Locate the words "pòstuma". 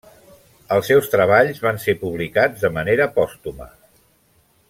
3.21-3.69